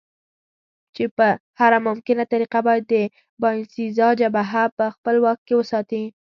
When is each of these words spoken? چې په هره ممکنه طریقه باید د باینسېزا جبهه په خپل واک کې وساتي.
چې 0.95 1.03
په 1.17 1.27
هره 1.59 1.79
ممکنه 1.87 2.23
طریقه 2.33 2.59
باید 2.67 2.83
د 2.93 2.95
باینسېزا 3.41 4.07
جبهه 4.19 4.63
په 4.77 4.85
خپل 4.95 5.15
واک 5.23 5.39
کې 5.47 5.53
وساتي. 5.57 6.03